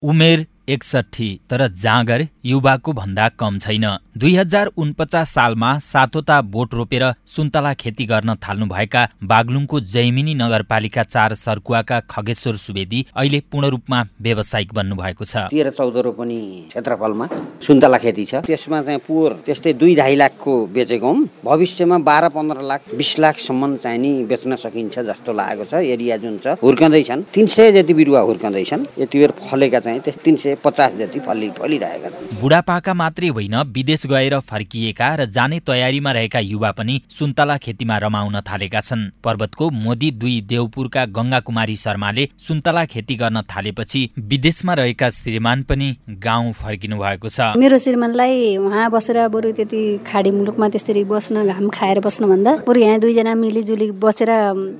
[0.00, 3.84] Umer एकसठी तर जाँगर युवाको भन्दा कम छैन।
[4.18, 11.34] दुई हजार उनपचास सालमा सातोता बोट रोपेर सुन्तला खेती गर्न थाल्नुभएका बागलुङको जैमिनी नगरपालिका चार
[11.34, 17.26] सर्कुवाका खगेश्वर सुवेदी अहिले पूर्ण रूपमा व्यावसायिक बन्नु भएको छ। तेह्र चौध रोपनी क्षेत्रफलमा
[17.66, 21.12] सुन्तला खेती छ। त्यसमा चाहिँ पोहोर त्यस्तै दुई ढाई लाखको बेचेको
[21.44, 26.38] भविष्यमा बाह्र पन्ध्र लाख बिस लाखसम्म चाहिँ नि बेच्न सकिन्छ जस्तो लागेको छ। एरिया जुन
[26.44, 31.20] छ हुर्कँदैछन्। तिन सय जति बिरुवा हुर्कँदैछन् यति बेर फलेका चाहिँ तिन सय पचास जति
[31.20, 37.00] फलि फलिरहेका छन्। बुढापाका मात्रै होइन विदेश गएर फर्किएका र जाने तयारीमा रहेका युवा पनि
[37.10, 43.42] सुन्तला खेतीमा रमाउन थालेका छन्। पर्वतको मोदी दुई देवपुरका गङ्गा कुमारी शर्माले सुन्तला खेती गर्न
[43.50, 45.88] थालेपछि विदेशमा रहेका श्रीमान पनि
[46.24, 51.68] गाउँ फर्किनु भएको छ। मेरो श्रीमानलाई उहाँ बसेर बरु त्यति खाडी मुलुकमा त्यसरी बस्न घाम
[51.70, 54.30] खाएर बस्नुभन्दा बरु यहाँ दुईजना मिलिजुली बसेर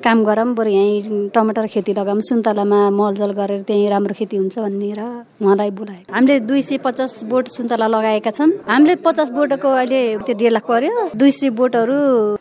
[0.04, 4.92] काम गरौँ बरु यहीँ टमाटर खेती लगाऊँ सुन्तलामा मलजल गरेर त्यहीँ राम्रो खेती हुन्छ भन्ने
[4.98, 5.00] र
[5.42, 10.48] उहाँलाई बोलायो। हामीले दुई सय पचास बोट सुन्तला लगाएका छौँ हामीले पचास बोटको अहिले त्यो
[10.50, 11.98] लाख पर्यो। दुई सय बोटहरू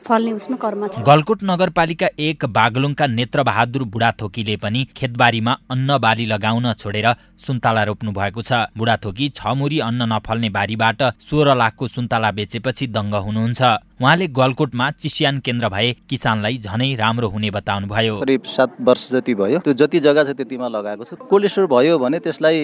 [0.08, 6.73] फल्ने उसमा कर्म छ। गलकोट नगरपालिका एक बागलुङका नेत्रबहादुर बुढाथोकीले पनि खेतबारीमा अन्न बाली लगाउन
[6.73, 12.88] छोडेर सुन्तला रोप्नु भएको छ। बुढाथोकी छ मुरी अन्न नफल्ने बारीबाट सोह्र लाखको सुन्तला बेचेपछि
[12.88, 13.61] दङ्ग हुनुहुन्छ।
[14.00, 19.59] उहाँले गलकोटमा चिसियान केन्द्र भए किसानलाई झनै राम्रो हुने बताउनुभयो। करिब सात वर्ष जति भयो
[19.66, 22.58] त्यो जति जग्गा छ त्यतिमा लगाएको छु। कोल्ड स्टोर भयो भने त्यसलाई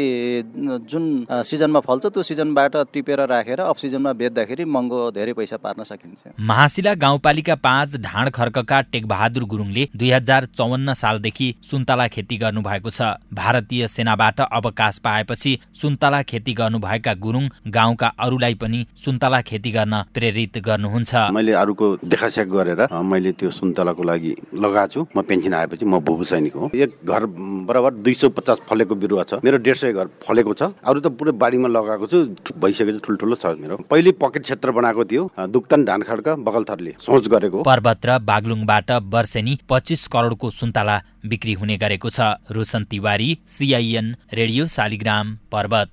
[0.86, 1.04] जुन
[1.44, 6.94] सिजनमा फल्छ त्यो सिजनबाट टिपेर राखेर अफ सिजनमा बेच्दाखेरि महँगो धेरै पैसा पार्न सकिन्छ। महाशिला
[7.02, 13.88] गाउँपालिका पाँच ढाँड खर्कका टेकबहादुर गुरुङले दुई हजार चौवन्न सालदेखि सुन्तला खेती गर्नुभएको छ। भारतीय
[13.88, 21.23] सेनाबाट अवकाश पाएपछि सुन्तला खेती गर्नुभएका गुरुङ गाउँका अरूलाई पनि सुन्तला खेती गर्न प्रेरित गर्नुहुन्छ।
[21.32, 26.24] मैले अरूको देखासेख गरेर मैले त्यो सुन्तलाको लागि लगाएको छु। म पेन्सन आएपछि म भूभू
[26.24, 27.26] सैनिक हो। एक घर
[27.70, 31.08] बराबर दुई सौ पचास फलेको बिरुवा छ। मेरो डेढ सय घर फलेको छ। अरू त
[31.14, 32.18] पुरै बारीमा लगाएको छु।
[32.58, 37.64] भइसकेको ठुल्ठुलो छ मेरो। पहिले पकेट क्षेत्र बनाएको थियो। दुक्तन धान खड्का बगलथरले सोच गरेको।
[37.64, 42.20] पर्वत र बागलुङबाट वर्षेनी पच्चिस करोडको सुन्तला बिक्री हुने गरेको छ।
[42.52, 45.90] Roshan Tiwari CIN radio Shaligram Parvat.